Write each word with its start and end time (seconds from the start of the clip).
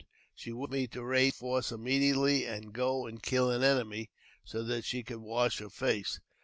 Shewishe 0.35 0.71
me 0.71 0.87
to 0.87 1.03
raise 1.03 1.33
a 1.35 1.37
force 1.37 1.71
immediately, 1.71 2.47
and 2.47 2.73
go 2.73 3.05
and 3.05 3.21
kill 3.21 3.51
an 3.51 3.63
enemy, 3.63 4.09
that 4.51 4.83
she 4.83 5.03
could 5.03 5.17
wash 5.21 5.59
her 5.59 5.69
face. 5.69 6.19